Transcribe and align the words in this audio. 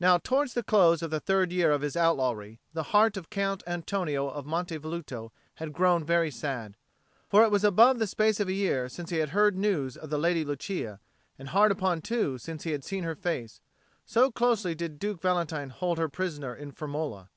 Now 0.00 0.18
towards 0.18 0.54
the 0.54 0.64
close 0.64 1.02
of 1.02 1.12
the 1.12 1.20
third 1.20 1.52
year 1.52 1.70
of 1.70 1.82
his 1.82 1.96
outlawry 1.96 2.58
the 2.72 2.82
heart 2.90 3.16
of 3.16 3.30
Count 3.30 3.62
Antonio 3.64 4.26
of 4.28 4.44
Monte 4.44 4.76
Velluto 4.76 5.30
had 5.54 5.72
grown 5.72 6.02
very 6.02 6.32
sad. 6.32 6.74
For 7.28 7.44
it 7.44 7.52
was 7.52 7.62
above 7.62 8.00
the 8.00 8.08
space 8.08 8.40
of 8.40 8.48
a 8.48 8.52
year 8.52 8.88
since 8.88 9.10
he 9.10 9.18
had 9.18 9.28
heard 9.28 9.56
news 9.56 9.96
of 9.96 10.10
the 10.10 10.18
Lady 10.18 10.44
Lucia, 10.44 10.98
and 11.38 11.50
hard 11.50 11.70
upon 11.70 12.00
two 12.02 12.38
since 12.38 12.64
he 12.64 12.72
had 12.72 12.82
seen 12.82 13.04
her 13.04 13.14
face; 13.14 13.60
so 14.04 14.32
closely 14.32 14.74
did 14.74 14.98
Duke 14.98 15.20
Valentine 15.22 15.70
hold 15.70 15.96
her 15.96 16.08
prisoner 16.08 16.56
in 16.56 16.72
Firmola. 16.72 17.28